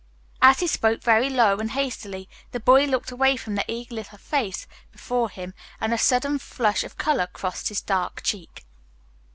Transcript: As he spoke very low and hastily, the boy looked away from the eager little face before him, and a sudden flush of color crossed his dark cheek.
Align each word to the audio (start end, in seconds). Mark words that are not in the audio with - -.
As 0.41 0.61
he 0.61 0.65
spoke 0.65 1.03
very 1.03 1.29
low 1.29 1.59
and 1.59 1.69
hastily, 1.73 2.27
the 2.53 2.59
boy 2.59 2.85
looked 2.85 3.11
away 3.11 3.37
from 3.37 3.53
the 3.53 3.63
eager 3.71 3.93
little 3.93 4.17
face 4.17 4.65
before 4.91 5.29
him, 5.29 5.53
and 5.79 5.93
a 5.93 5.97
sudden 5.99 6.39
flush 6.39 6.83
of 6.83 6.97
color 6.97 7.27
crossed 7.27 7.69
his 7.69 7.81
dark 7.81 8.23
cheek. 8.23 8.65